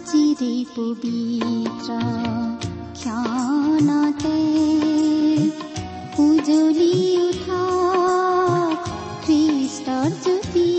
[0.00, 1.90] আজিৰে পবিত্ৰ
[2.96, 4.38] ক্ষণতে
[6.18, 7.64] উজলি উঠা
[9.22, 10.70] জ্যোতি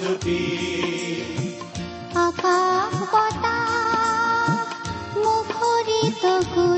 [0.00, 0.42] জ্যোতি
[2.20, 3.70] আকাশ বতাহ
[5.18, 6.77] মুখৰিত কৰি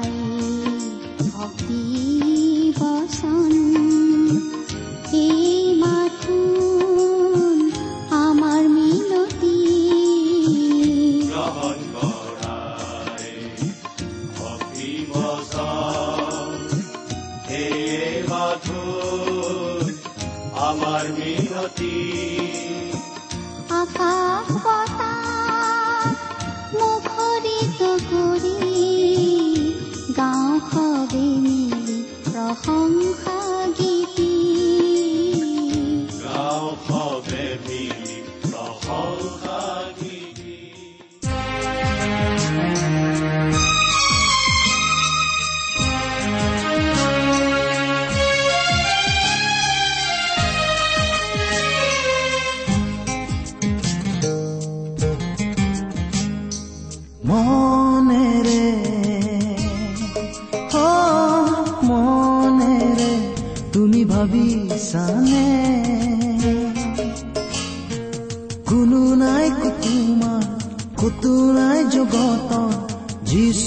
[32.53, 33.30] 红红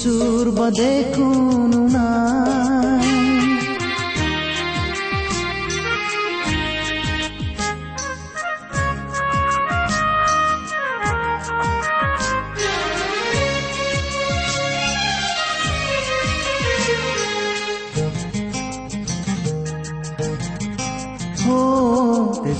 [0.05, 0.91] ಕಿಚ್ಚೂರ್ বদে
[1.93, 2.07] ನಾ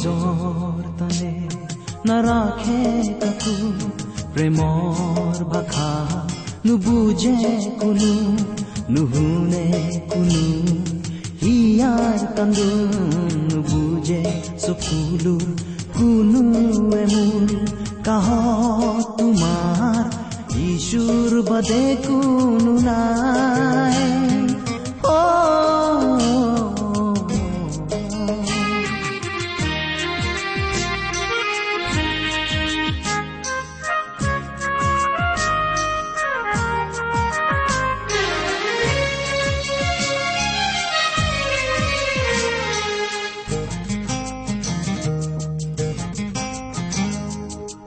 [0.03, 1.33] জোর তনে
[2.07, 2.17] না
[3.21, 3.53] কাকু
[4.33, 5.74] প্রেমর বাখ
[6.65, 7.35] নুবুজে
[7.79, 8.11] কোনো
[8.93, 9.65] নুশুনে
[10.11, 10.43] কোনো
[11.41, 12.69] হিয়াৰ কান্দো
[13.49, 14.21] নুবুজে
[14.63, 15.35] চকুলো
[15.95, 17.49] কোনোৱে মোৰ
[18.07, 18.27] কাহ
[19.17, 20.03] তোমাৰ
[20.65, 23.14] ঈশ্বৰ বাদে কোনো নাই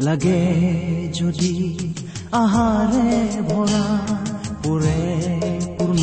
[0.08, 0.42] লাগে
[1.12, 1.54] যদি
[2.34, 3.08] আহাৰে
[3.48, 3.86] ভৰা
[4.62, 5.02] পুৰে
[5.76, 6.02] পূৰ্ণ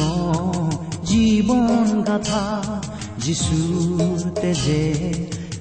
[1.09, 2.43] জীৱন গাথা
[3.23, 4.85] যিচুৰ তেজে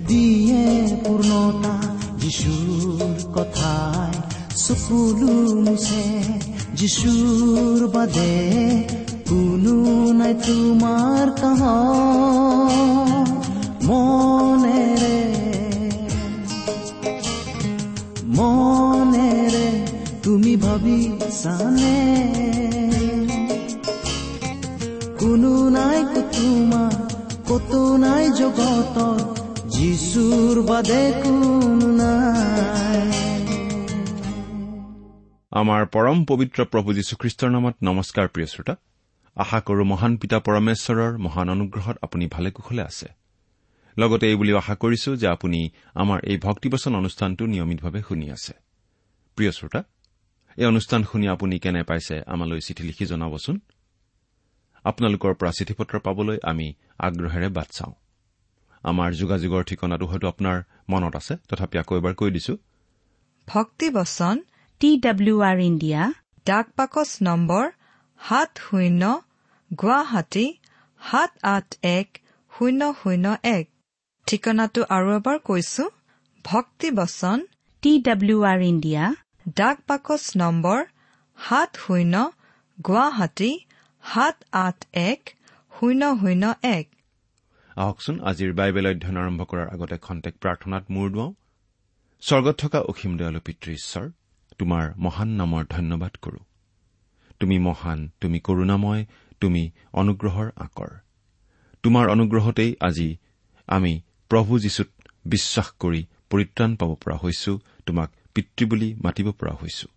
[0.09, 0.65] দিয়ে
[1.04, 1.75] পূৰ্ণতা
[2.22, 4.15] যিচুৰ কথাই
[4.65, 5.34] চকুলো
[5.65, 6.06] মুছে
[6.78, 8.34] যিচুৰ বাদে
[9.31, 9.77] কোনো
[10.19, 11.60] নাই তোমাৰ কাহ
[13.84, 15.23] মনেৰে মনেৰে
[20.45, 21.97] তুমি ভাবিছানে?
[25.21, 25.99] কোনো নাই
[26.33, 26.93] তোমাৰ
[27.49, 29.19] কতো নাই জগতৰ
[29.69, 31.53] যিচুৰ বাদে কোনো
[32.01, 33.09] নাই।
[35.53, 38.75] আমাৰ পৰম পবিত্ৰ প্ৰভু যীশুখ্ৰীষ্টৰ নামত নমস্কাৰ প্ৰিয় শ্ৰোতা।
[39.37, 43.09] আশা কৰো মহান পিতা পৰমেশ্বৰৰ মহান অনুগ্ৰহত আপুনি ভালে কুশলে আছে।
[43.99, 48.53] লগতে এই বুলিও আশা কৰিছো যে আপুনি আমাৰ এই ভক্তিবচন অনুষ্ঠানটো নিয়মিতভাৱে শুনি আছে।
[49.37, 49.83] প্ৰিয় শ্ৰোতা
[50.59, 53.56] এই অনুষ্ঠান শুনি আপুনি কেনে পাইছে আমালৈ চিঠি লিখি জনাবচোন?
[54.84, 56.66] আপোনালোকৰ পৰা চিঠি পত্ৰ পাবলৈ আমি
[57.06, 57.95] আগ্ৰহেৰে বাট চাওঁ।
[58.84, 60.56] আমাৰ যোগাযোগৰ ঠিকনাটো হয়তো আপোনাৰ
[60.92, 62.54] মনত আছে তথাপি আকৌ এবাৰ কৈ দিছো।
[63.48, 64.36] ভক্তিবচন
[64.80, 66.03] টি ডাব্লিউ আৰ ইণ্ডিয়া
[66.47, 67.65] ডাক পাকচ নম্বৰ
[68.21, 69.03] সাত শূন্য
[69.71, 70.47] গুৱাহাটী
[71.00, 71.68] সাত আঠ
[71.98, 72.09] এক
[72.53, 73.27] শূন্য শূন্য
[73.57, 73.65] এক।
[74.27, 75.84] ঠিকনাটো আৰু এবাৰ কৈছো
[76.45, 77.39] ভক্তিবচন
[77.83, 79.04] টি ডাব্লিউ আৰ ইণ্ডিয়া
[79.49, 80.85] ডাক পাকচ নম্বৰ
[81.39, 82.31] সাত শূন্য
[82.87, 83.59] গুৱাহাটী
[84.03, 85.31] সাত আঠ এক
[85.81, 86.89] শূন্য শূন্য এক।
[87.77, 91.33] আহকচোন আজিৰ বাইবেল অধ্যয়ন আৰম্ভ কৰাৰ আগতে খন্তেক প্ৰাৰ্থনাত মূৰ দুৱাওঁ।
[92.21, 94.11] স্বৰ্গত থকা অসীম দয়ালু পিতৃ ঈশ্বৰ
[94.59, 96.39] তোমাৰ মহান নামৰ ধন্যবাদ কৰো।
[97.41, 99.07] তুমি মহান তুমি কৰুণাময়
[99.41, 100.89] তুমি অনুগ্ৰহৰ আকৰ।
[101.83, 103.17] তোমাৰ অনুগ্ৰহতেই আজি
[103.67, 104.89] আমি প্ৰভু যীশুত
[105.25, 109.89] বিশ্বাস কৰি পৰিত্ৰাণ পাব পৰা হৈছো। তোমাক পিতৃ বুলি মাতিব পৰা হৈছো।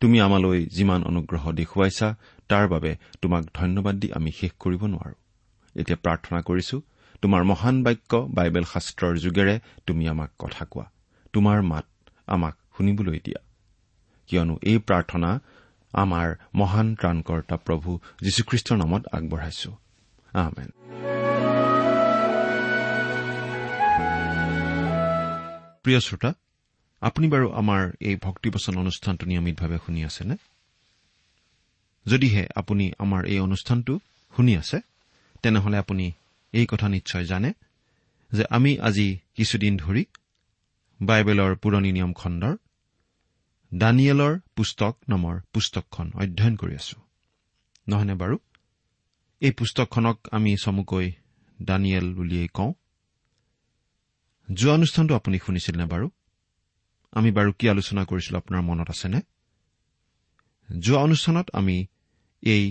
[0.00, 2.14] তুমি আমালৈ যিমান অনুগ্ৰহ দেখুৱাইছা
[2.48, 5.14] তাৰ বাবে তোমাক ধন্যবাদ দি আমি শেষ কৰিব নোৱাৰো।
[5.80, 6.80] এতিয়া প্ৰাৰ্থনা কৰিছো
[7.22, 10.90] তোমাৰ মহান বাক্য বাইবেল শাস্ত্ৰৰ যোগেৰে তুমি আমাক কথা কোৱা।
[11.32, 11.86] তোমাৰ মাত
[12.26, 13.40] আমাক শুনিবলৈ দিয়া।
[14.26, 15.40] কিয়নো এই প্ৰাৰ্থনা
[15.92, 19.70] আমাৰ মহান ত্ৰাণকৰ্তা প্ৰভু যীশুখ্ৰীষ্টৰ নামত আগবঢ়াইছো।
[25.82, 26.34] প্ৰিয় শ্ৰোতা
[27.00, 30.36] আপুনি বাৰু আমাৰ এই ভক্তিবচন অনুষ্ঠানটো নিয়মিতভাৱে শুনি আছেনে?
[32.06, 33.98] যদিহে আপুনি আমাৰ এই অনুষ্ঠানটো
[34.36, 34.80] শুনি আছে
[35.42, 36.12] তেনেহলে আপুনি
[36.52, 37.52] এই কথা নিশ্চয় জানে
[38.32, 40.04] যে আমি আজি কিছুদিন ধৰি
[41.02, 42.56] বাইবেলৰ পুৰণি নিয়ম খণ্ডৰ
[43.74, 47.00] দানিয়েলৰ পুস্তক নামৰ পুস্তকখন অধ্যয়ন কৰি আছো।
[47.88, 48.38] নহয়নে বাৰু?
[49.40, 51.12] এই পুস্তকখনক আমি চমুকৈ
[51.62, 52.72] দানিয়েল বুলিয়েই কওঁ।
[54.54, 56.10] যোৱা অনুষ্ঠানটো আপুনি শুনিছিল নে বাৰু?
[57.12, 59.20] আমি বাৰু কি আলোচনা কৰিছিলো আপোনাৰ মনত আছেনে?
[60.68, 61.86] যোৱা অনুষ্ঠানত আমি
[62.42, 62.64] এই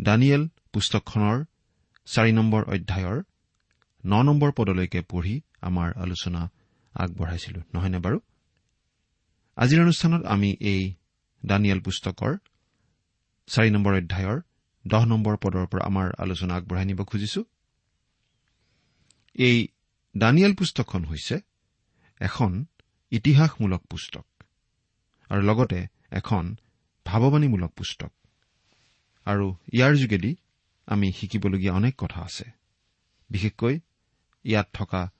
[0.00, 0.42] দানিয়েল
[0.72, 1.44] পুস্তকখনৰ
[2.06, 3.18] চাৰি নম্বৰ অধ্যায়ৰ
[4.04, 6.50] ন নম্বৰ পদলৈকে পঢ়ি আমাৰ আলোচনা
[6.94, 8.18] আগবঢ়াইছিলো নহয়নে বাৰু?
[9.56, 10.94] আজিৰ অনুষ্ঠানত আমি এই
[11.46, 12.32] দানিয়েল পুস্তকৰ
[13.46, 14.38] চাৰি নম্বৰ অধ্যায়ৰ
[14.84, 17.44] দহ নম্বৰ পদৰ পৰা আমাৰ আলোচনা আগবঢ়াই নিব খুজিছো।
[19.34, 19.68] এই
[20.16, 21.36] দানিয়েল পুস্তকখন হৈছে
[22.20, 22.64] এখন
[23.10, 24.26] ইতিহাসমূলক পুস্তক।
[25.28, 26.56] আৰু লগতে এখন
[27.04, 28.12] ভাৱবাণীমূলক পুস্তক।
[29.24, 30.36] আৰু ইয়াৰ যোগেদি
[30.86, 32.44] আমি শিকিবলগীয়া অনেক কথা আছে।
[33.30, 33.80] বিশেষকৈ
[34.44, 35.10] ইয়াত থকা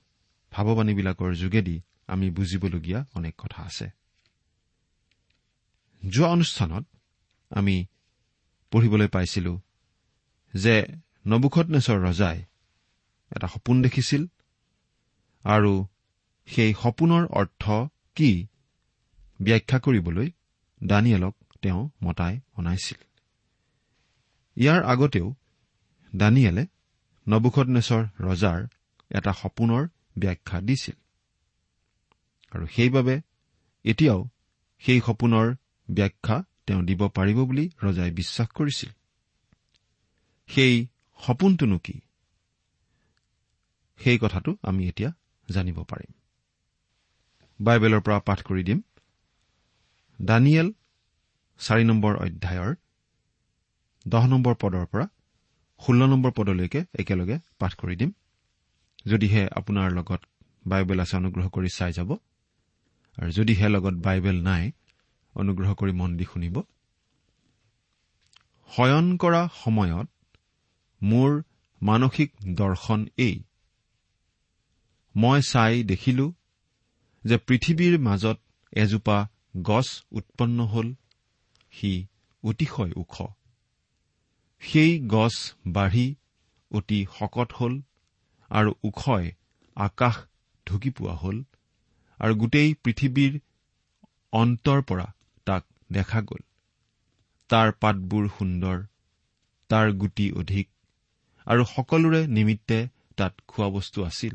[0.50, 3.90] ভাৱবাণীবিলাকৰ যোগেদি আমি বুজিবলগীয়া অনেক কথা আছে।
[6.08, 6.86] যোৱা অনুষ্ঠানত
[7.50, 7.86] আমি
[8.70, 9.60] পঢ়িবলৈ পাইছিলো
[10.54, 10.86] যে
[11.26, 12.42] নবুখত নেচৰ ৰজাই
[13.36, 14.26] এটা সপোন দেখিছিল
[15.42, 15.86] আৰু
[16.46, 17.70] সেই সপোনৰ অৰ্থ
[18.14, 18.46] কি?
[19.42, 20.30] ব্যাখ্যা কৰিবলৈ
[20.84, 22.98] দানিয়েলক তেওঁ মতাই অনাইছিল।
[24.56, 25.34] ইয়াৰ আগতেও
[26.16, 26.66] দানিয়েলে
[27.28, 28.66] নবুখত নেচৰ ৰজাৰ
[29.10, 29.88] এটা সপোনৰ
[30.18, 30.94] ব্যাখ্যা দিছিল।
[32.50, 33.20] আৰু সেইবাবে
[33.84, 34.24] এতিয়াও
[34.78, 35.54] সেই সপোনৰ
[35.90, 38.90] ব্যাখ্যা তেওঁ দিব পাৰিব বুলি ৰজাই বিশ্বাস কৰিছিল।
[40.46, 40.86] সেই
[41.26, 42.00] সপোনটোনো কি?
[43.98, 45.12] সেই কথাটো আমি এতিয়া
[45.50, 46.25] জানিব পাৰিম।
[47.60, 48.82] বাইবেলৰ পৰা পাঠ কৰি দিম।
[50.22, 50.72] দানিয়েল
[51.60, 52.74] চাৰি নম্বৰ অধ্যায়ৰ
[54.08, 55.06] দহ নম্বৰ পদৰ পৰা
[55.80, 58.12] ষোল্ল নম্বৰ পদলৈকে একেলগে পাঠ কৰি দিম।
[59.06, 60.20] যদিহে আপোনাৰ লগত
[60.66, 62.10] বাইবেল আছে অনুগ্ৰহ কৰি চাই যাব।
[63.18, 64.72] আৰু যদিহে লগত বাইবেল নাই
[65.34, 66.56] অনুগ্ৰহ কৰি মন দি শুনিব।
[68.68, 70.08] শয়ন কৰা সময়ত
[71.02, 71.42] মোৰ
[71.82, 73.42] মানসিক দৰ্শন এই।
[75.16, 76.32] মই চাই দেখিলো
[77.26, 78.38] যে পৃথিৱীৰ মাজত
[78.72, 79.18] এজোপা
[79.62, 80.88] গছ উৎপন্ন হল
[81.72, 81.92] সি
[82.42, 83.14] অতিশয় ওখ।
[84.62, 85.34] সেই গছ
[85.66, 86.06] বাঢ়ি
[86.70, 87.74] অতি শকত হল
[88.50, 89.24] আৰু ওখই
[89.76, 90.16] আকাশ
[90.66, 91.36] ঢুকি পোৱা হল
[92.20, 93.32] আৰু গোটেই পৃথিৱীৰ
[94.32, 95.06] অন্তৰ পৰা
[95.46, 96.42] তাক দেখা গ'ল।
[97.50, 98.78] তাৰ পাতবোৰ সুন্দৰ
[99.70, 100.66] তাৰ গুটি অধিক
[101.46, 102.78] আৰু সকলোৰে নিমিত্তে
[103.16, 104.34] তাত খোৱাবস্তু আছিল।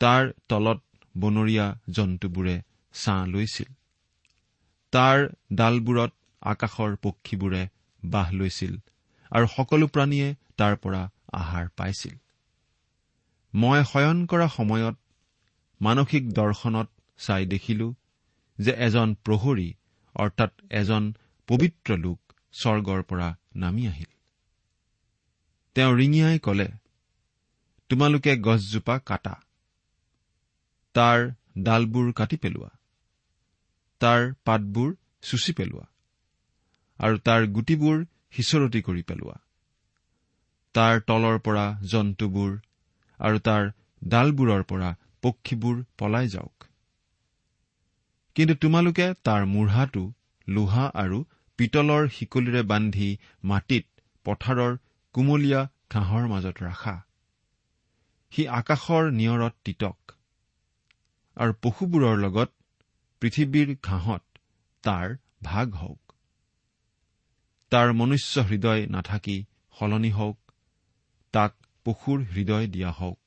[0.00, 0.78] তাৰ তলত
[1.20, 2.56] বনৰীয়া জন্তুবোৰে
[2.94, 3.70] ছাঁ লৈছিল।
[4.92, 5.18] তাৰ
[5.52, 7.62] ডালবোৰত আকাশৰ পক্ষীবোৰে
[8.02, 8.74] বাহ লৈছিল
[9.30, 12.16] আৰু সকলো প্ৰাণীয়ে তাৰ পৰা আহাৰ পাইছিল।
[13.54, 14.96] মই শয়ন কৰা সময়ত
[15.80, 17.94] মানসিক দৰ্শনত চাই দেখিলো
[18.58, 19.68] যে এজন প্ৰহৰী
[20.14, 21.12] অৰ্থাৎ এজন
[21.48, 22.18] পবিত্ৰ লোক
[22.52, 24.10] স্বৰ্গৰ পৰা নামি আহিল।
[25.76, 26.68] তেওঁ ৰিঙিয়াই কলে
[27.90, 29.34] তোমালোকে গছজোপা কাটা।
[30.98, 31.26] তাৰ
[31.62, 32.70] ডালবোৰ কাটি পেলোৱা
[34.00, 35.86] তাৰ পাতবোৰ চুচি পেলোৱা
[36.98, 38.00] আৰু তাৰ গুটিবোৰ
[38.36, 39.36] সিঁচৰতি কৰি পেলোৱা
[40.74, 42.50] তাৰ তলৰ পৰা জন্তুবোৰ
[43.20, 43.70] আৰু তাৰ
[44.02, 44.90] ডালবোৰৰ পৰা
[45.22, 46.66] পক্ষীবোৰ পলাই যাওক।
[48.36, 50.04] কিন্তু তোমালোকে তাৰ মূঢ়াটো
[50.48, 51.18] লোহা আৰু
[51.58, 53.08] পিতলৰ শিকলিৰে বান্ধি
[53.44, 53.86] মাটিত
[54.26, 54.76] পথাৰৰ
[55.14, 56.94] কুমলীয়া ঘাঁহৰ মাজত ৰাখা।
[58.32, 60.17] সি আকাশৰ নিয়ৰত তিতক।
[61.38, 62.50] আৰু পশুবোৰৰ লগত
[63.20, 64.22] পৃথিৱীৰ ঘাঁহত
[64.82, 66.12] তাৰ ভাগ হওক।
[67.70, 69.44] তাৰ মনুষ্য হৃদয় নাথাকি
[69.78, 70.38] সলনি হওক
[71.32, 71.54] তাক
[71.84, 73.20] পশুৰ হৃদয় দিয়া হওক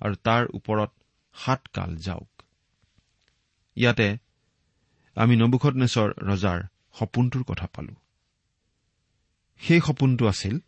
[0.00, 0.90] আৰু তাৰ ওপৰত
[1.34, 2.42] সাত কাল যাওক।
[3.76, 4.18] ইয়াতে
[5.14, 6.60] আমি নবুখনেশ্বৰ ৰজাৰ
[6.98, 7.94] সপোনটোৰ কথা পালো।
[9.60, 10.58] সেই সপোনটো আছিল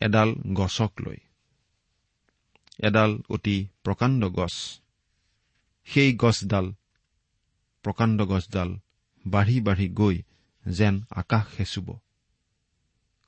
[0.00, 1.16] এডাল গছক লৈ।
[2.78, 4.80] এডাল অতি প্ৰকাণ্ড গছ।
[5.94, 6.72] সেই গছডাল
[7.82, 8.78] প্ৰকাণ্ড গছডাল
[9.26, 10.22] বাঢ়ি বাঢ়ি গৈ
[10.68, 11.98] যেন আকাশ সেঁচুব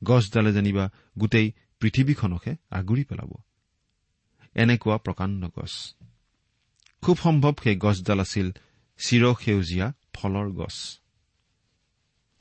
[0.05, 3.33] গছডালে যেনিবা গোটেই পৃথিৱীখনকহে আগুৰি পেলাব।
[4.55, 5.95] এনেকুৱা প্ৰকাণ্ড গছ।
[7.03, 8.53] খুব সম্ভৱ সেই গছডাল আছিল
[8.99, 11.01] চিৰসেউজীয়া ফলৰ গছ।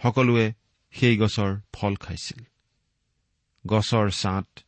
[0.03, 0.53] সকলোৱে
[0.91, 2.43] সেই গছৰ ফল খাইছিল।
[3.67, 4.59] গছৰ ছাঁত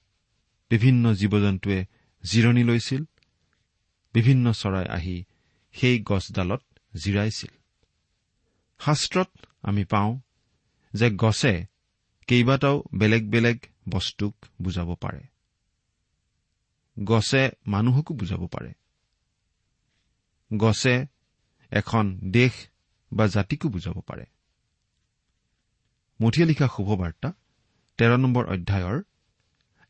[0.70, 1.86] বিভিন্ন জীৱ জন্তুৱে
[2.24, 3.04] জিৰণি লৈছিল।
[4.14, 5.24] বিভিন্ন চৰাই আহি
[5.74, 6.62] সেই গছডালত
[6.96, 7.52] জিৰাইছিল।
[8.80, 9.30] শাস্ত্ৰত
[9.62, 10.20] আমি পাওঁ
[10.94, 11.66] যে গছে
[12.28, 13.58] কেইবাটাও বেলেগ বেলেগ
[13.90, 15.24] বস্তুক বুজাব পাৰে।
[17.04, 18.74] গছে মানুহকো বুজাব পাৰে।
[20.58, 21.06] গছে
[21.72, 22.52] এখন দেশ
[23.14, 24.26] বা জাতিকো বুজাব পাৰে।
[26.22, 27.34] মঠিয়া লিখা শুভবাৰ্তা
[27.98, 29.02] তেৰ নম্বৰ অধ্যায়ৰ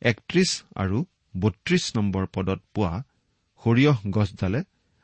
[0.02, 1.06] একত্ৰিশ আৰু
[1.40, 3.04] বত্ৰিশ নম্বৰ পদত পোৱা
[3.64, 4.64] সৰিয়হ গছডালে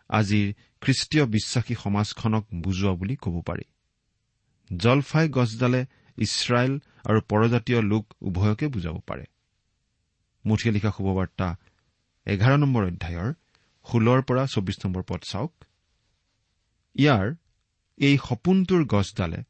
[0.09, 3.63] আজিৰ খ্ৰীষ্টীয় বিশ্বাসী সমাজখনক বুজোৱা বুলি ক'ব পাৰি।
[4.77, 5.85] জলফাই গছডালে
[6.17, 9.25] ইছৰাইল আৰু পৰজাতীয় লোক উভয়কে বুজাব পাৰে।
[10.45, 11.55] মুঠিয়ে লিখা শুভবাৰ্তা
[12.25, 13.33] এঘাৰ নম্বৰ অধ্যায়ৰ
[13.85, 15.53] ষোল্লৰ পৰা চৌবিশ নম্বৰ পদ চাওক।
[16.95, 17.35] ইয়াৰ
[17.97, 19.43] এই সপোনটোৰ গছডালে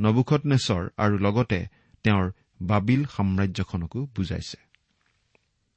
[0.00, 1.66] নবুখনেশ্বৰ আৰু লগতে
[2.04, 4.58] তেওঁৰ বাবিল সাম্ৰাজ্যখনকো বুজাইছে।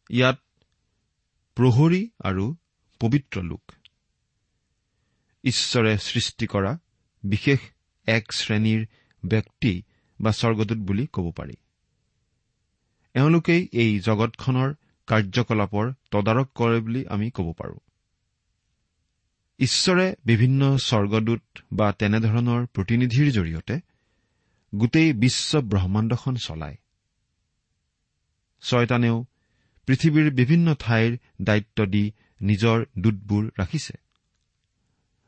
[0.10, 0.40] ইয়াত
[1.56, 2.56] প্ৰহৰী আৰু
[3.00, 3.72] পবিত্ৰ লোক।
[5.44, 6.80] ঈশ্বৰে সৃষ্টি কৰা
[7.24, 7.60] বিশেষ
[8.08, 8.86] এক শ্ৰেণীৰ
[9.26, 9.84] ব্যক্তি
[10.22, 11.56] বা স্বৰ্গদূত বুলি ক'ব পাৰি।
[13.14, 14.74] এওঁলোকেই এই জগতখনৰ
[15.08, 17.80] কাৰ্যকলাপৰ তদাৰক কৰে বুলি আমি ক'ব পাৰোঁ।
[19.60, 23.80] ঈশ্বৰে বিভিন্ন স্বৰ্গদূত বা তেনেধৰণৰ প্ৰতিনিধিৰ জৰিয়তে
[24.76, 26.78] গোটেই বিশ্ব ব্ৰহ্মাণ্ডখন চলায়।
[28.62, 29.26] ছয়তানেও
[29.88, 34.03] পৃথিৱীৰ বিভিন্ন ঠাইৰ দায়িত্ব দি নিজৰ দূতবোৰ ৰাখিছে।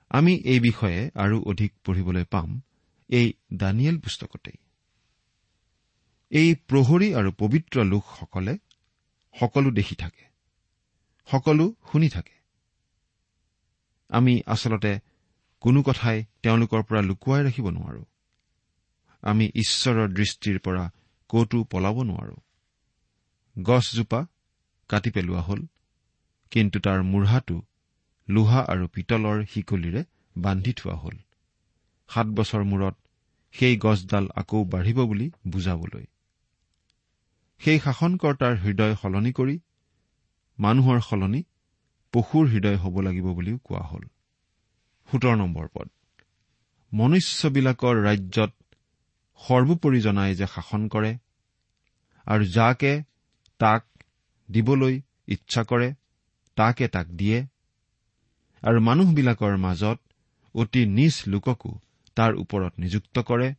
[0.10, 2.62] আমি এই বিষয়ে আৰু অধিক পঢ়িবলৈ পাম
[3.10, 4.58] এই দানিয়েল পুস্তকতেই।
[6.32, 8.58] এই প্ৰহৰী আৰু পবিত্ৰ লোকসকলে
[9.36, 10.24] সকলো দেখি থাকে
[11.28, 12.36] সকলো শুনি থাকে।
[14.10, 15.00] আমি আচলতে
[15.62, 18.04] কোনো কথাই তেওঁলোকৰ পৰা লুকুৱাই ৰাখিব নোৱাৰো।
[19.24, 20.92] আমি ঈশ্বৰৰ দৃষ্টিৰ পৰা
[21.30, 22.38] কতো পলাব নোৱাৰো।
[23.56, 24.26] গছজোপা
[24.90, 25.62] কাটি পেলোৱা হ'ল
[26.52, 27.58] কিন্তু তাৰ মূঢ়াটো
[28.30, 30.04] লোহা আৰু পিতলৰ শিকলিৰে
[30.38, 31.18] বান্ধি থোৱা হ'ল।
[32.10, 32.96] সাত বছৰ মূৰত
[33.54, 36.06] সেই গছডাল আকৌ বাঢ়িব বুলি বুজাবলৈ।
[37.62, 39.60] সেই শাসনকৰ্তাৰ হৃদয় সলনি কৰি
[40.60, 41.42] মানুহৰ সলনি
[42.14, 44.04] পশুৰ হৃদয় হ'ব লাগিব বুলিও কোৱা হ'ল।
[45.10, 45.88] সোতৰ নম্বৰ পদ।
[46.94, 48.52] মনুষ্যবিলাকৰ ৰাজ্যত
[49.42, 51.18] সৰ্বোপৰি জনাই যে শাসন কৰে
[52.28, 53.04] আৰু যাকে
[53.60, 53.86] তাক
[54.52, 55.94] দিবলৈ ইচ্ছা কৰে
[56.56, 57.48] তাকে তাক দিয়ে
[58.66, 60.00] আৰু মানুহবিলাকৰ মাজত
[60.56, 61.72] অতি নিজ লোককো
[62.18, 63.50] তাৰ ওপৰত নিযুক্ত কৰে।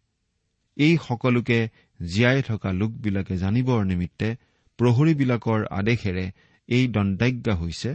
[0.77, 1.59] এই সকলোকে
[2.01, 4.29] জীয়াই থকা লোকবিলাকে জানিবৰ নিমিত্তে
[4.79, 6.25] প্ৰহৰীবিলাকৰ আদেশেৰে
[6.69, 7.91] এই দণ্ডাজ্ঞা হৈছে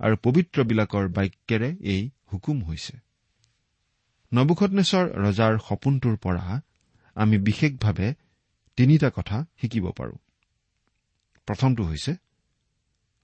[0.00, 2.02] আৰু পবিত্ৰবিলাকৰ বাক্যেৰে এই
[2.32, 2.94] হুকুম হৈছে।
[4.32, 6.44] নবুখনেশ্বৰ ৰজাৰ সপোনটোৰ পৰা
[7.16, 8.08] আমি বিশেষভাৱে
[8.78, 10.18] তিনিটা কথা শিকিব পাৰোঁ।
[11.48, 12.12] প্ৰথমটো হৈছে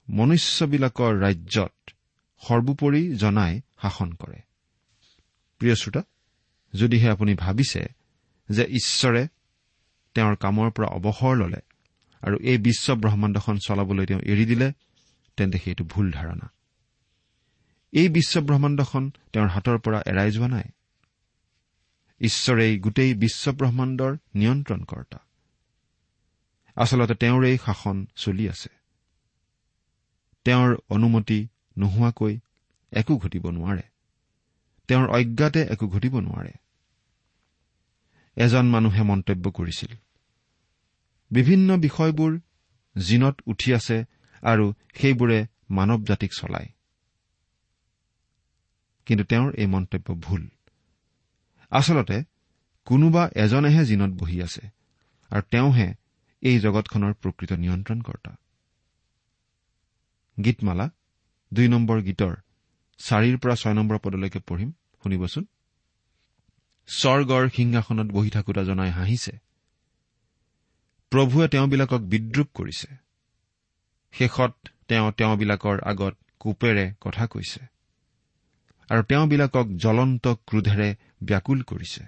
[0.08, 1.95] মনুষ্যবিলাকৰ ৰাজ্যত
[2.38, 4.40] সৰ্বোপৰি জনাই শাসন কৰে।
[5.58, 6.02] প্ৰিয় শ্ৰোতা
[6.74, 7.86] যদিহে আপুনি ভাবিছে
[8.48, 9.28] যে ঈশ্বৰে
[10.14, 11.56] তেওঁৰ কামৰ পৰা অৱসৰ ললে
[12.20, 14.72] আৰু এই বিশ্ব ব্ৰহ্মাণ্ডখন চলাবলৈ তেওঁ এৰি দিলে
[15.36, 16.50] তেন্তে সেইটো ভুল ধাৰণা।
[17.92, 20.62] এই বিশ্ব ব্ৰহ্মাণ্ডখন তেওঁৰ হাতৰ পৰা এৰাই যোৱা নাই।
[22.20, 25.18] ঈশ্বৰেই গোটেই বিশ্ব ব্ৰহ্মাণ্ডৰ নিয়ন্ত্ৰণকৰ্তা।
[26.74, 28.68] আচলতে তেওঁৰেই শাসন চলি আছে।
[30.44, 32.38] তেওঁৰ অনুমতি নোহোৱাকৈ
[32.92, 33.82] একো ঘটিব নোৱাৰে।
[34.88, 36.52] তেওঁৰ অজ্ঞাতে একো ঘটিব নোৱাৰে।
[38.36, 39.96] এজন মানুহে মন্তব্য কৰিছিল
[41.30, 42.40] বিভিন্ন বিষয়বোৰ
[42.98, 44.04] জিনত উঠি আছে
[44.42, 46.66] আৰু সেইবোৰে মানৱ জাতিক চলায়।
[49.06, 50.48] কিন্তু তেওঁৰ এই মন্তব্য ভুল।
[51.70, 52.24] আচলতে
[52.84, 54.68] কোনোবা এজনেহে জিনত বহি আছে
[55.30, 55.94] আৰু তেওঁহে
[56.40, 58.36] এই জগতখনৰ প্ৰকৃত নিয়ন্ত্ৰণকৰ্তা।
[60.44, 60.90] গীতমালা
[61.54, 62.36] দুই নম্বৰ গীতৰ
[62.98, 64.72] চাৰিৰ পৰা ছয় নম্বৰ পদলৈকে পঢ়িম।
[65.02, 65.46] শুনিবচোন।
[66.86, 69.38] স্বৰ্গৰ সিংহাসনত বহি থাকোতা জনাই হাঁহিছে।
[71.10, 72.94] প্ৰভুৱে তেওঁবিলাকক বিদ্ৰূপ কৰিছে।
[74.12, 77.60] শেষত তেওঁ তেওঁবিলাকৰ আগত কোপেৰে কথা কৈছে।
[78.90, 82.04] আৰু তেওঁবিলাকক জ্বলন্ত ক্ৰোধেৰে ব্যাকুল কৰিছে।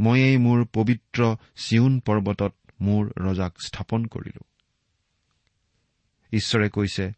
[0.00, 4.44] ময়েই মোৰ পবিত্ৰ চিউন পৰ্বতত মোৰ ৰজাক স্থাপন কৰিলো।
[6.32, 7.12] ঈশ্বৰে কৈছে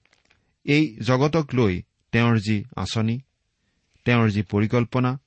[0.66, 1.82] এই জগতক লৈ
[2.12, 3.20] তেওঁৰ যি আঁচনি
[4.04, 5.18] তেওঁৰ যি পৰিকল্পনা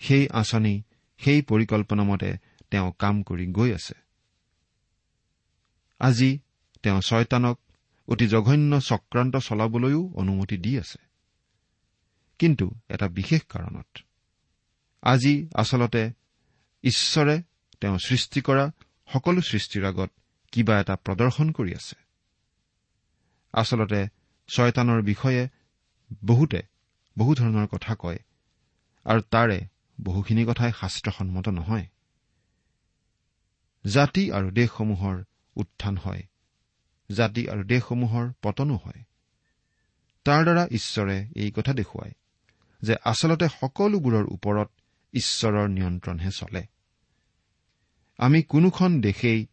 [0.00, 0.82] সেই আঁচনি
[1.18, 2.36] সেই পৰিকল্পনা মতে
[2.70, 3.94] তেওঁ কাম কৰি গৈ আছে।
[5.98, 6.38] আজি
[6.82, 7.60] তেওঁ ছয়তানক
[8.08, 10.98] অতি জঘন্য চক্ৰান্ত চলাবলৈও অনুমতি দি আছে।
[12.38, 13.98] কিন্তু এটা বিশেষ কাৰণত।
[15.02, 16.10] আজি আচলতে
[16.82, 17.42] ঈশ্বৰে
[17.80, 18.70] তেওঁ সৃষ্টি কৰা
[19.12, 20.10] সকলো সৃষ্টিৰ আগত
[20.52, 21.96] কিবা এটা প্ৰদৰ্শন কৰি আছে।
[23.52, 24.17] আচলতে
[24.48, 25.48] ছয়তানৰ বিষয়ে
[26.24, 26.62] বহুতে
[27.18, 28.18] বহু ধৰণৰ কথা কয়
[29.04, 29.66] আৰু তাৰে
[30.00, 31.86] বহুখিনি কথাই শাস্ত্ৰসন্মত নহয়।
[33.86, 35.24] জাতি আৰু দেশসমূহৰ
[35.56, 36.22] উত্থান হয়।
[37.12, 39.02] জাতি আৰু দেশসমূহৰ পতনো হয়।
[40.24, 42.12] তাৰ দ্বাৰা ঈশ্বৰে এই কথা দেখুৱায়
[42.82, 44.70] যে আচলতে সকলোবোৰৰ ওপৰত
[45.12, 46.66] ঈশ্বৰৰ নিয়ন্ত্ৰণহে চলে।
[48.18, 49.46] আমি কোনোখন দেশেই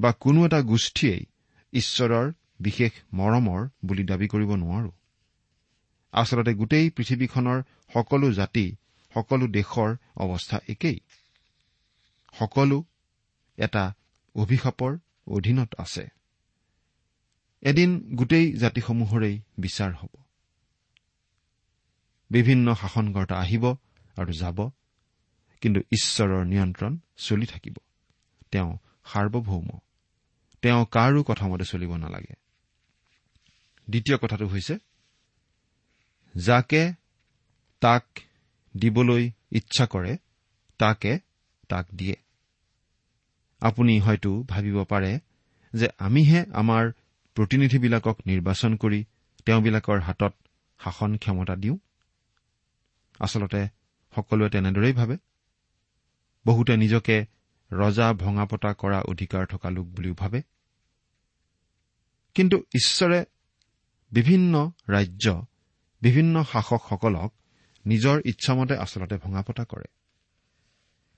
[0.00, 1.26] বা কোনো এটা গোষ্ঠীয়েই
[1.72, 4.90] ঈশ্বৰৰ বিশেষ মৰমৰ বুলি দাবী কৰিব নোৱাৰো।
[6.12, 7.62] আচলতে গোটেই পৃথিৱীখনৰ
[7.92, 8.76] সকলো জাতি
[9.14, 11.00] সকলো দেশৰ অৱস্থা একেই।
[12.38, 12.84] সকলো
[13.56, 13.94] এটা
[14.34, 16.08] অভিশাপৰ অধীনত আছে।
[17.60, 20.08] এদিন গোটেই জাতিসমূহৰেই বিচাৰ হ'ব।
[22.30, 23.76] বিভিন্ন শাসনকৰ্তা আহিব
[24.16, 24.70] আৰু যাব
[25.60, 27.76] কিন্তু ঈশ্বৰৰ নিয়ন্ত্ৰণ চলি থাকিব।
[28.50, 29.68] তেওঁ সাৰ্বভৌম।
[30.62, 32.49] তেওঁ কাৰো কথামতে চলিব নালাগে।
[33.90, 34.78] দ্বিতীয় কথাটো হৈছে
[36.36, 36.92] যাকে
[37.80, 38.04] তাক
[38.76, 40.16] দিবলৈ ইচ্ছা কৰে
[40.78, 41.18] তাকে
[41.68, 42.16] তাক দিয়ে।
[43.60, 45.20] আপুনি হয়তো ভাবিব পাৰে
[45.74, 46.92] যে আমিহে আমাৰ
[47.34, 49.04] প্ৰতিনিধিবিলাকক নিৰ্বাচন কৰি
[49.46, 50.34] তেওঁবিলাকৰ হাতত
[50.84, 51.78] শাসন ক্ষমতা দিওঁ।
[53.20, 53.68] আচলতে
[54.14, 55.16] সকলোৱে তেনেদৰেই ভাবে।
[56.46, 57.26] বহুতে নিজকে
[57.72, 60.42] ৰজা ভঙা পতা কৰা অধিকাৰ থকা লোক বুলিও ভাবে।
[62.34, 63.24] কিন্তু ঈশ্বৰে
[64.12, 65.46] বিভিন্ন ৰাজ্য
[66.02, 67.34] বিভিন্ন শাসকসকলক
[67.86, 69.84] নিজৰ ইচ্ছামতে আচলতে ভঙা পতা কৰে।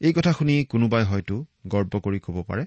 [0.00, 2.66] এই কথা শুনি কোনোবাই হয়তো গৰ্ব কৰি ক'ব পাৰে।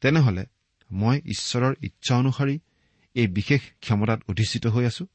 [0.00, 0.46] তেনেহলে
[0.92, 2.58] মই ঈশ্বৰৰ ইচ্ছা অনুসৰি
[3.14, 5.06] এই বিশেষ ক্ষমতাত অধিষ্ঠিত হৈ আছো?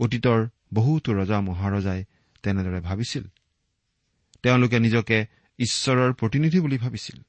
[0.00, 2.04] অতীতৰ বহুতো ৰজা মহাৰজাই
[2.42, 3.24] তেনেদৰে ভাবিছিল।
[4.42, 5.26] তেওঁলোকে নিজকে
[5.58, 7.22] ঈশ্বৰৰ প্ৰতিনিধি বুলি ভাবিছিল।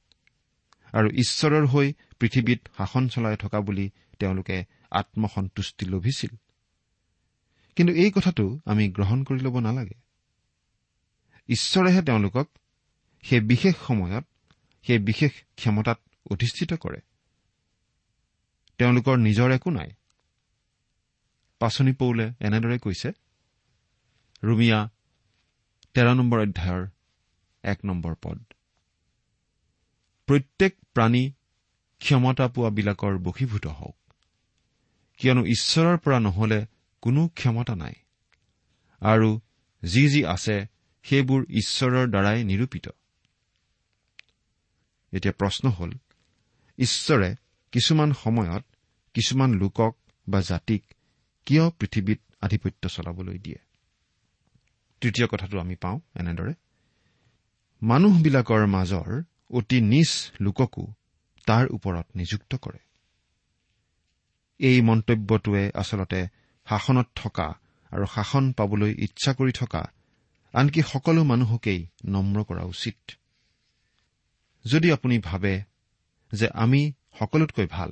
[0.92, 6.32] আৰু ঈশ্বৰৰ হৈ পৃথিৱীত শাসন চলাই থকা বুলি তেওঁলোকে আত্মসন্তুষ্টি লভিছিল।
[7.76, 9.98] কিন্তু এই কথাটো আমি গ্ৰহণ কৰি ল'ব নালাগে।
[11.48, 12.46] ঈশ্বৰেহে তেওঁলোকক
[13.22, 14.24] সেই বিশেষ সময়ত
[14.82, 15.98] সেই বিশেষ ক্ষমতাত
[16.30, 17.00] অধিষ্ঠিত কৰে।
[18.78, 19.90] তেওঁলোকৰ নিজৰ একো নাই।
[21.58, 23.12] পাচনি পৌলে এনেদৰে কৈছে
[24.44, 24.88] ৰুমিয়া
[25.94, 26.88] তেৰ নম্বৰ অধ্যায়ৰ
[27.62, 28.38] এক নম্বৰ পদ।
[30.26, 31.32] প্ৰত্যেক প্ৰাণী
[32.00, 33.99] ক্ষমতা পোৱাবিলাকৰ বশীভূত হওক।
[35.20, 36.66] কিয়নো ঈশ্বৰৰ পৰা নহলে
[37.02, 37.92] কোনো ক্ষমতা নাই।
[39.00, 39.40] আৰু
[39.82, 40.66] যি যি আছে
[41.02, 42.88] সেইবোৰ ঈশ্বৰৰ দ্বাৰাই নিৰূপিত।
[45.12, 45.92] এতিয়া প্ৰশ্ন হ'ল
[46.78, 47.36] ঈশ্বৰে
[47.72, 48.64] কিছুমান সময়ত
[49.14, 49.96] কিছুমান লোকক
[50.28, 50.82] বা জাতিক
[51.46, 53.58] কিয় পৃথিৱীত আধিপত্য চলাবলৈ দিয়ে?
[55.00, 56.54] তৃতীয় কথাটো আমি পাওঁ এনেদৰে
[57.82, 60.84] মানুহবিলাকৰ মাজৰ অতি নিজ লোককো
[61.46, 62.89] তাৰ ওপৰত নিযুক্ত কৰে।
[64.60, 66.20] এই মন্তব্যটোৱে আচলতে
[66.66, 67.48] শাসনত থকা
[67.90, 69.82] আৰু শাসন পাবলৈ ইচ্ছা কৰি থকা
[70.54, 72.98] আনকি সকলো মানুহকেই নম্ৰ কৰা উচিত।
[74.64, 75.52] যদি আপুনি ভাবে
[76.32, 76.80] যে আমি
[77.18, 77.90] সকলোতকৈ ভাল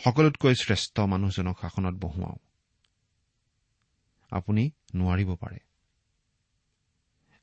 [0.00, 2.38] সকলোতকৈ শ্ৰেষ্ঠ মানুহজনক শাসনত বহুৱাওঁ
[4.30, 4.62] আপুনি
[4.94, 5.58] নোৱাৰিব পাৰে।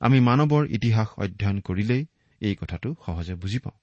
[0.01, 2.03] আমি মানৱৰ ইতিহাস অধ্যয়ন কৰিলেই
[2.41, 3.77] এই কথাটো সহজে বুজি পাওঁ।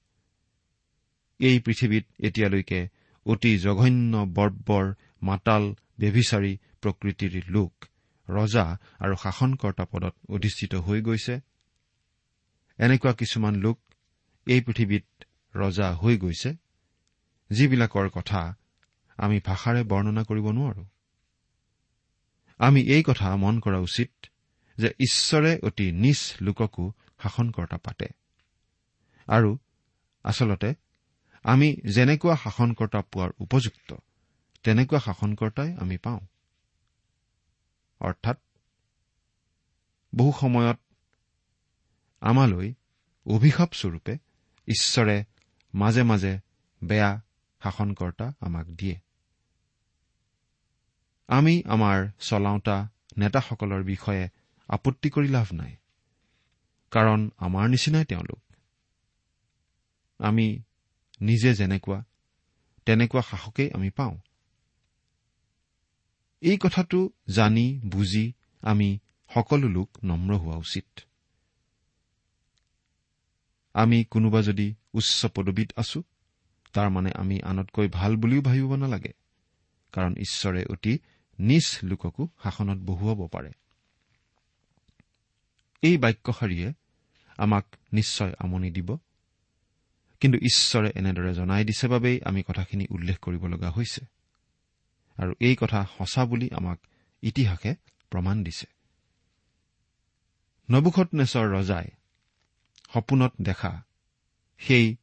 [1.40, 2.80] এই পৃথিৱীত এতিয়ালৈকে
[3.26, 7.72] অতি জঘন্য বৰ্বৰ মাতাল ব্যভিচাৰী প্ৰকৃতিৰ লোক।
[8.28, 8.64] ৰজা
[8.98, 11.34] আৰু শাসনকৰ্তা পদত অধিষ্ঠিত হৈ গৈছে।
[12.78, 13.78] এনেকুৱা কিছুমান লোক
[14.46, 15.06] এই পৃথিৱীত
[15.54, 16.50] ৰজা হৈ গৈছে
[17.50, 18.40] যিবিলাকৰ কথা
[19.16, 20.84] আমি ভাষাৰে বৰ্ণনা কৰিব নোৱাৰো।
[22.58, 24.10] আমি এই কথা মন কৰা উচিত
[24.78, 28.06] যে ঈশ্বৰে অতি নিজ লোককো শাসনকৰ্তা পাতে।
[29.26, 29.58] আৰু
[30.24, 30.74] আচলতে
[31.46, 33.96] আমি যেনেকুৱা শাসনকৰ্তা পোৱাৰ উপযুক্ত
[34.62, 36.20] তেনেকুৱা শাসনকৰ্তাই আমি পাওঁ।
[38.00, 38.38] অৰ্থাৎ
[40.14, 40.78] বহু সময়ত
[42.20, 42.74] আমালৈ
[43.26, 44.14] অভিশাপ স্বৰূপে
[44.68, 45.16] ঈশ্বৰে
[45.74, 46.38] মাজে মাজে
[46.84, 47.10] বেয়া
[47.62, 48.96] শাসনকৰ্তা আমাক দিয়ে।
[51.28, 52.76] আমি আমাৰ চলাওঁতা
[53.18, 54.24] নেতাসকলৰ বিষয়ে
[54.68, 55.76] আপত্তি কৰি লাভ নাই
[56.90, 58.42] কাৰণ আমাৰ নিচিনাই তেওঁলোক।
[60.18, 60.62] আমি
[61.20, 62.04] নিজে যেনেকুৱা
[62.86, 64.18] তেনেকুৱা শাসকেই আমি পাওঁ।
[66.40, 68.98] এই কথাটো জানি বুজি আমি
[69.34, 71.00] সকলো লোক নম্ৰ হোৱা উচিত।
[73.74, 76.02] আমি কোনোবা যদি উচ্চ পদবীত আছো
[76.72, 79.12] তাৰ মানে আমি আনতকৈ ভাল বুলিও ভাবিব নালাগে
[79.92, 80.98] কাৰণ ঈশ্বৰে অতি
[81.38, 83.52] নিজ লোককো শাসনত বহুৱাব পাৰে।
[85.82, 86.72] এই বাক্যশাৰীয়ে
[87.36, 88.96] আমাক নিশ্চয় আমনি দিব
[90.20, 94.06] কিন্তু ঈশ্বৰে এনেদৰে জনাই দিছে বাবেই আমি কথাখিনি উল্লেখ কৰিব লগা হৈছে।
[95.16, 96.78] আৰু এই কথা সঁচা বুলি আমাক
[97.22, 97.74] ইতিহাসে
[98.10, 98.66] প্ৰমাণ দিছে।
[100.70, 101.86] নবুখত নেচৰ ৰজাই
[102.94, 103.82] সপোনত দেখা
[104.58, 104.96] সেই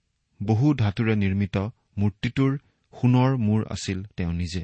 [0.44, 1.58] বহু ধাতুৰে নিৰ্মিত
[1.98, 2.58] মূৰ্তিটোৰ
[2.94, 4.64] সোণৰ মূৰ আছিল তেওঁ নিজে।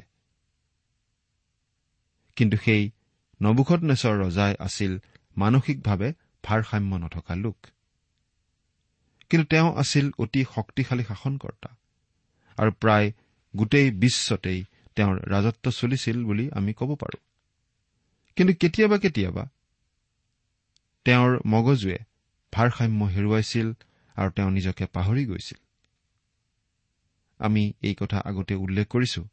[2.36, 2.90] কিন্তু সেই
[3.42, 4.98] নবুখত নেচৰ ৰজাই আছিল
[5.36, 6.12] মানসিকভাৱে
[6.44, 7.66] ভাৰসাম্য নথকা লোক।
[9.30, 11.68] কিন্তু তেওঁ আছিল অতি শক্তিশালী শাসনকৰ্তা।
[12.56, 13.12] আৰু প্ৰায়
[13.56, 14.64] গোটেই বিশ্বতেই
[14.94, 17.20] তেওঁৰ ৰাজত্ব চলিছিল বুলি আমি ক'ব পাৰোঁ।
[18.36, 19.48] কিন্তু কেতিয়াবা কেতিয়াবা
[21.04, 21.98] তেওঁৰ মগজুৱে
[22.52, 23.72] ভাৰসাম্য হেৰুৱাইছিল
[24.16, 25.58] আৰু তেওঁ নিজকে পাহৰি গৈছিল।
[27.38, 29.24] আমি এই কথা আগতে উল্লেখ কৰিছো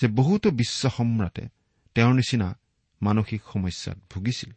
[0.00, 1.48] যে বহুতো বিশ্ব সম্ৰাটে
[1.94, 2.58] তেওঁৰ নিচিনা
[3.02, 4.50] মানসিক সমস্যাত ভুগিছিল।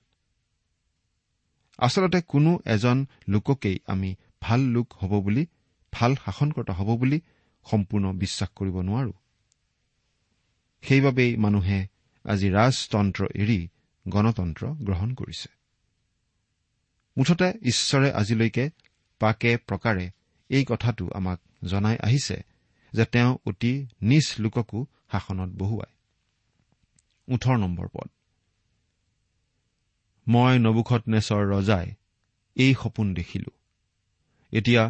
[1.77, 5.45] আচলতে কোনো এজন লোককেই আমি ভাল লোক হ'ব বুলি
[5.93, 7.21] ভাল শাসনকৰ্তা হ'ব বুলি
[7.71, 9.13] সম্পূৰ্ণ বিশ্বাস কৰিব নোৱাৰো।
[10.81, 11.87] সেইবাবেই মানুহে
[12.25, 13.67] আজি ৰাজতন্ত্ৰ এৰি
[14.07, 15.49] গণতন্ত্ৰ গ্ৰহণ কৰিছে।
[17.17, 18.69] মুঠতে ঈশ্বৰে আজিলৈকে
[19.19, 20.11] পাকে প্ৰকাৰে
[20.49, 22.43] এই কথাটো আমাক জনাই আহিছে
[22.93, 25.93] যে তেওঁ অতি নিজ লোককো শাসনত বহুৱায়।
[27.33, 28.09] ওঠৰ নম্বৰ পদ।
[30.27, 31.93] মই নবুখত নেচৰ ৰজাই
[32.55, 33.51] এই সপোন দেখিলো।
[34.51, 34.83] এতিয়া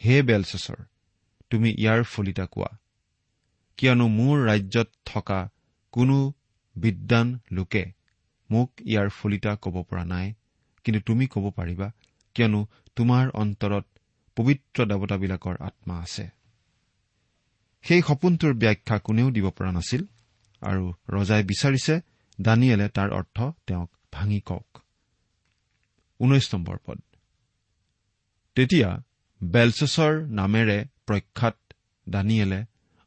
[0.00, 0.80] হে বেলচেছৰ
[1.50, 2.70] তুমি ইয়াৰ ফলিতা কোৱা।
[3.76, 5.50] কিয়নো মোৰ ৰাজ্যত থকা
[5.92, 6.32] কোনো
[6.76, 7.84] বিদ্বান লোকে
[8.50, 10.34] মোক ইয়াৰ ফলিতা ক'ব পৰা নাই
[10.84, 11.92] কিন্তু তুমি ক'ব পাৰিবা
[12.34, 13.84] কিয়নো তোমাৰ অন্তৰত
[14.36, 16.26] পবিত্ৰ দেৱতাবিলাকৰ আত্মা আছে।
[17.84, 20.02] সেই সপোনটোৰ ব্যাখ্যা কোনেও দিব পৰা নাছিল
[20.62, 21.94] আৰু ৰজাই বিচাৰিছে
[22.40, 24.82] দানিয়েলে তাৰ অৰ্থ তেওঁক ভাঙি কওক।
[26.20, 26.98] ঊনৈশ নম্বৰ পদ।
[28.56, 28.90] তেতিয়া
[29.40, 31.56] বেলচেছৰ নামেৰে প্ৰখ্যাত
[32.08, 32.60] দানিয়েলে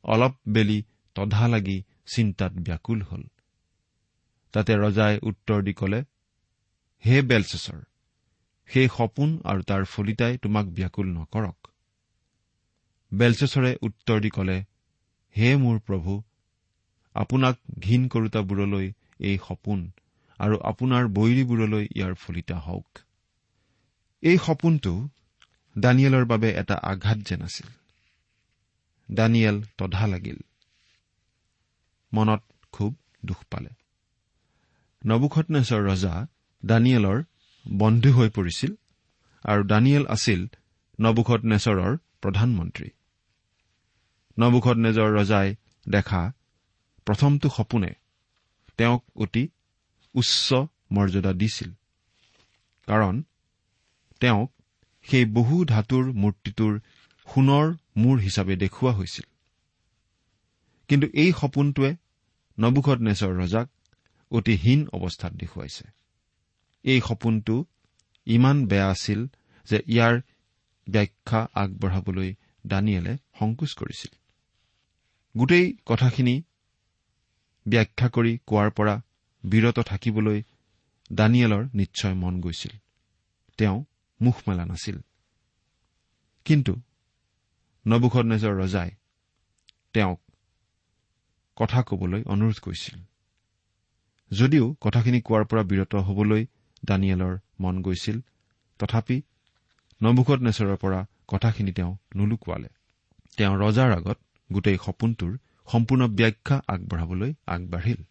[0.06, 0.80] অলপ বেলি
[1.16, 1.78] তধা লাগি
[2.14, 3.24] চিন্তাত ব্যাকুল হল।
[4.54, 6.00] তাতে ৰজাই উত্তৰ দি কলে
[7.04, 7.82] হে বেলচেছৰ
[8.70, 11.60] সেই সপোন আৰু তাৰ ফলিতাই তোমাক ব্যাকুল নকৰক।
[13.12, 14.58] বেলচেছৰে উত্তৰ দি কলে
[15.36, 16.14] হে মোৰ প্ৰভু
[17.16, 18.88] আপোনাক ঘীন কৰোতাবোৰলৈ
[19.20, 19.80] এই সপোন
[20.40, 22.90] আৰু আপোনাৰ বৈৰীবোৰলৈ ইয়াৰ ফলিতা হওক।
[24.24, 24.94] এই সপোনটো
[25.80, 27.68] দানিয়েলৰ বাবে এটা আঘাত যেন আছিল।
[29.16, 30.38] দানিয়েল তধা লাগিল।
[32.14, 33.70] মনত খুব দুখ পালে।
[35.06, 36.28] নবুখতনেশ্বৰ ৰজা
[36.66, 37.24] দানিয়েলৰ
[37.68, 38.76] বন্ধু হৈ পৰিছিল
[39.44, 40.48] আৰু দানিয়েল আছিল
[41.02, 42.90] নবুখত নেচৰৰ প্ৰধানমন্ত্ৰী।
[44.40, 45.56] নবুখত নেজৰ ৰজাই
[45.90, 46.32] দেখা
[47.06, 47.94] প্ৰথমটো সপোনে
[48.78, 49.50] তেওঁক অতি
[50.14, 50.54] উচ্চ
[50.92, 51.72] মৰ্যাদা দিছিল।
[52.88, 53.24] কাৰণ
[54.20, 54.54] তেওঁক
[55.10, 56.80] সেই বহু ধাতুৰ মূৰ্তিটোৰ
[57.28, 57.68] সোণৰ
[57.98, 59.26] মূৰ হিচাপে দেখুওৱা হৈছিল।
[60.88, 61.96] কিন্তু এই সপোনটোৱে
[62.60, 63.68] নবুখত নেচৰ ৰজাক
[64.32, 65.86] অতি হীন অৱস্থাত দেখুৱাইছে।
[66.84, 67.66] এই সপোনটো
[68.26, 69.28] ইমান বেয়া আছিল
[69.68, 70.22] যে ইয়াৰ
[70.90, 72.34] ব্যাখ্যা আগবঢ়াবলৈ
[72.68, 74.12] দানিয়েলে সংকোচ কৰিছিল।
[75.38, 76.42] গোটেই কথাখিনি
[77.68, 79.02] ব্যাখ্যা কৰি কোৱাৰ পৰা
[79.44, 80.44] বিৰত থাকিবলৈ
[81.14, 82.72] দানিয়েলৰ নিশ্চয় মন গৈছিল।
[83.58, 83.86] তেওঁ
[84.22, 84.98] মুখ মেলা নাছিল।
[86.46, 86.82] কিন্তু
[87.88, 88.92] নবুখত নেজৰ ৰজাই
[89.94, 90.20] তেওঁক
[91.56, 93.00] কথা কবলৈ অনুৰোধ কৰিছিল।
[94.32, 96.46] যদিও কথাখিনি কোৱাৰ পৰা বিৰত হবলৈ
[96.86, 98.22] দানিয়েলৰ মন গৈছিল
[98.80, 99.22] তথাপি
[100.04, 102.70] নবুখত নেচৰৰ পৰা কথাখিনি তেওঁ নুলুকুৱালে।
[103.38, 104.18] তেওঁ ৰজাৰ আগত
[104.54, 105.38] গোটেই সপোনটোৰ
[105.72, 108.04] সম্পূৰ্ণ ব্যাখ্যা আগবঢ়াবলৈ আগবাঢ়িল।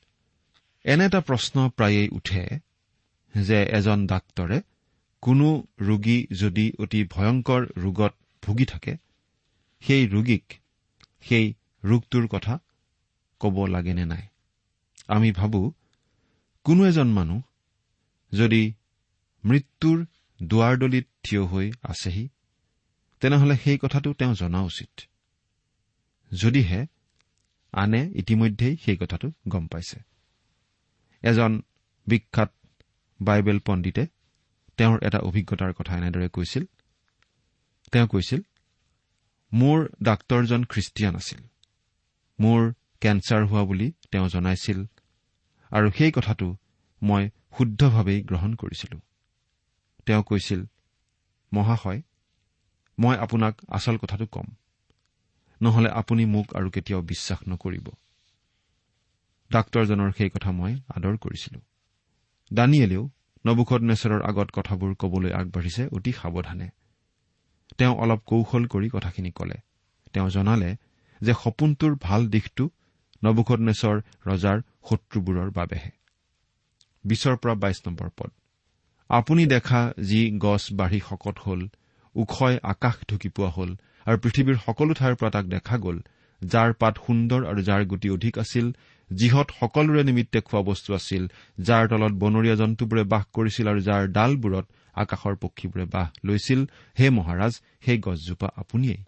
[0.85, 2.59] এনে এটা প্ৰশ্ন প্ৰায়েই উঠে
[3.41, 4.61] যে এজন ডাক্তৰে
[5.21, 8.97] কোনো ৰোগী যদি অতি ভয়ংকৰ ৰোগত ভুগি থাকে
[9.81, 10.53] সেই ৰোগীক
[11.21, 11.55] সেই
[11.85, 12.59] ৰোগটোৰ কথা
[13.41, 14.23] ক'ব লাগে নে নাই?
[15.09, 15.73] আমি ভাবো
[16.65, 17.41] কোনো এজন মানুহ
[18.33, 18.73] যদি
[19.45, 20.07] মৃত্যুৰ
[20.43, 22.29] দুৱাৰদলিত থিয় হৈ আছেহি
[23.21, 25.01] তেনেহলে সেই কথাটো তেওঁ জনা উচিত।
[26.43, 26.87] যদিহে
[27.73, 30.01] আনে ইতিমধ্যেই সেই কথাটো গম পাইছে।
[31.23, 31.63] এজন
[32.07, 32.53] বিখ্যাত
[33.23, 34.07] বাইবেল পণ্ডিতে
[34.79, 36.65] তেওঁৰ এটা অভিজ্ঞতাৰ কথা এনেদৰে কৈছিল।
[37.93, 38.41] তেওঁ কৈছিল
[39.53, 41.41] মোৰ ডাক্তৰজন খ্ৰীষ্টিয়ান আছিল।
[42.41, 44.79] মোৰ কেঞ্চাৰ হোৱা বুলি তেওঁ জনাইছিল
[45.73, 46.57] আৰু সেই কথাটো
[47.03, 48.99] মই শুদ্ধভাৱেই গ্ৰহণ কৰিছিলো।
[50.07, 50.67] তেওঁ কৈছিল
[51.53, 52.03] মহাশয়
[52.99, 54.47] মই আপোনাক আচল কথাটো কম।
[55.63, 57.87] নহলে আপুনি মোক আৰু কেতিয়াও বিশ্বাস নকৰিব।
[59.51, 61.61] ডাক্তৰজনৰ সেই কথা মই আদৰ কৰিছিলো।
[62.53, 63.11] দানিয়েলেও
[63.45, 66.69] নবুখত নেচৰৰ আগত কথাবোৰ কবলৈ আগবাঢ়িছে অতি সাৱধানে।
[67.79, 69.59] তেওঁ অলপ কৌশল কৰি কথাখিনি কলে।
[70.13, 70.71] তেওঁ জনালে
[71.21, 72.65] যে সপোনটোৰ ভাল দিশটো
[73.23, 73.97] নবুখত নেচৰ
[74.27, 75.91] ৰজাৰ শত্ৰুবোৰৰ বাবেহে।
[77.05, 78.31] বিছৰ পৰা বাইছ নম্বৰ পদ।
[79.11, 81.61] আপুনি দেখা যি গছ বাঢ়ি শকত হল
[82.15, 83.71] ওখই আকাশ ঢুকি পোৱা হল
[84.07, 85.99] আৰু পৃথিৱীৰ সকলো ঠাইৰ পৰা তাক দেখা গ'ল
[86.43, 88.67] যাৰ পাত সুন্দৰ আৰু যাৰ গুটি অধিক আছিল
[89.11, 91.23] যিহত সকলোৰে নিমিত্তে খোৱা বস্তু আছিল
[91.61, 96.61] যাৰ তলত বনৰীয়া জন্তুবোৰে বাস কৰিছিল আৰু যাৰ ডালবোৰত আকাশৰ পক্ষীবোৰে বাস লৈছিল
[96.99, 97.53] হে মহাৰাজ
[97.85, 99.05] সেই গছজোপা আপুনিয়েই।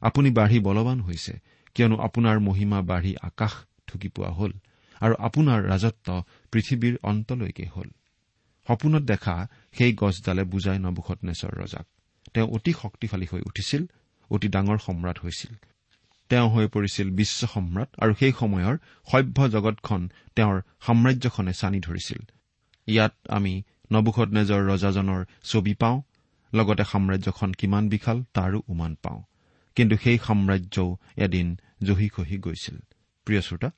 [0.00, 1.40] আপুনি বাঢ়ি বলৱান হৈছে
[1.74, 3.52] কিয়নো আপোনাৰ মহিমা বাঢ়ি আকাশ
[3.88, 4.52] ঢুকি পোৱা হল
[5.00, 7.88] আৰু আপোনাৰ ৰাজত্ব পৃথিৱীৰ অন্তলৈকে হল।
[8.68, 11.86] সপোনত দেখা সেই গছডালে বুজাই নবুখত নেচৰ ৰজাক।
[12.34, 13.82] তেওঁ অতি শক্তিশালী হৈ উঠিছিল
[14.30, 15.54] অতি ডাঙৰ সম্ৰাট হৈছিল।
[16.28, 18.78] তেওঁ হৈ পৰিছিল বিশ্ব সম্ৰাট আৰু সেই সময়ৰ
[19.12, 22.18] সভ্য জগতখন তেওঁৰ সাম্ৰাজ্যখনে চানি ধৰিছিল।
[22.86, 23.62] ইয়াত আমি
[23.92, 26.02] নবুখত নেজৰ ৰজাজনৰ ছবি পাওঁ
[26.54, 29.22] লগতে সাম্ৰাজ্যখন কিমান বিশাল তাৰো উমান পাওঁ।
[29.74, 32.78] কিন্তু সেই সাম্ৰাজ্যও এদিন জহি খহি গৈছিল।
[33.24, 33.70] প্ৰিয় শ্ৰোতা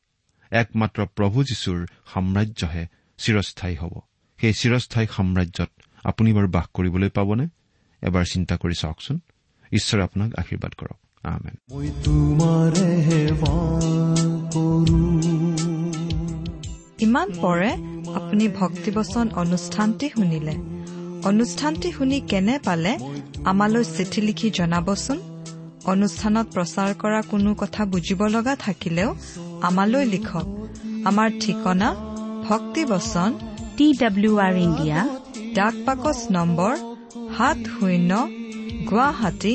[0.51, 2.87] একমাত্ৰ প্ৰভু যীশুৰ সাম্ৰাজ্যহে
[3.19, 4.01] চিৰস্থায়ী হ'ব।
[4.41, 5.71] সেই চিৰস্থায়ী সাম্ৰাজ্যত
[6.05, 7.49] আপুনি বাৰু বাস কৰিবলৈ পাবনে?
[8.03, 9.21] এবাৰ চিন্তা কৰি চাওকচোন।
[9.73, 11.87] ঈশ্বৰে আপোনাক আশীৰ্বাদ কৰক। আমেন মই
[17.01, 17.71] ইমান পৰে
[18.15, 20.55] আপুনি ভক্তিবচন অনুষ্ঠানটি শুনিলে।
[21.29, 22.93] অনুষ্ঠানটি শুনি কেনে পালে
[23.45, 25.19] আমালৈ চিঠি লিখি জনাবচোন?
[25.85, 29.11] অনুষ্ঠানত প্ৰচাৰ কৰা কোনো কথা বুজিব লগা থাকিলেও
[29.63, 30.47] আমালৈ লিখক।
[31.05, 31.89] আমাৰ ঠিকনা
[32.49, 33.31] ভক্তিবচন
[33.77, 34.99] টি ডাব্লিউ আৰ ইণ্ডিয়া
[35.55, 36.75] ডাক পাকচ নম্বৰ
[37.37, 38.11] সাত শূন্য
[38.91, 39.55] গুৱাহাটী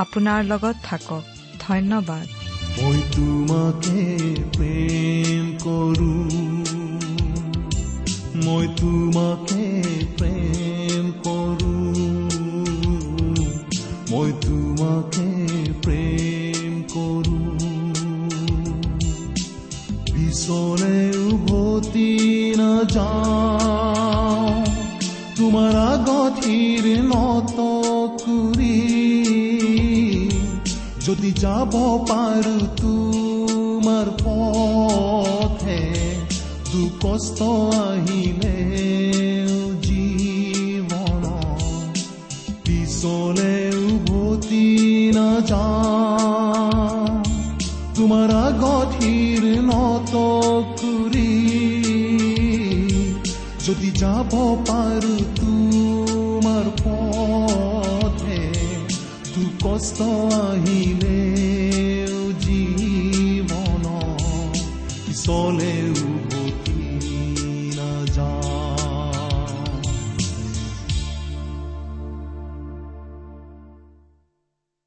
[0.00, 1.22] আপোনাৰ লগত থাকক।
[1.60, 2.26] ধন্যবাদ।
[2.82, 6.12] মই তোমাকে প্ৰেম কৰো।
[8.44, 9.82] মই তোমাকে
[10.18, 11.74] প্ৰেম কৰো।
[14.10, 15.46] মই তোমাকে
[15.82, 17.58] প্ৰেম কৰো।
[20.14, 22.18] পিছলে উভতি
[22.58, 24.64] নাযাওঁ।
[25.36, 27.69] তোমাৰ আগতিৰ নত
[31.20, 31.72] যদি যাব
[32.08, 35.80] পাৰো তোমাৰ পথে
[36.68, 37.48] দুখ কষ্ট
[37.80, 38.60] আহিলে
[39.84, 41.24] জীৱন
[42.64, 43.52] পিছলে
[43.86, 44.68] উভতি
[45.16, 47.10] নাযাওঁ
[47.96, 50.14] তোমাৰ আগতিৰ নত
[50.80, 51.34] কৰি
[53.66, 54.32] যদি যাব
[54.68, 55.14] পাৰো
[59.80, 61.19] তোমাৰ পথে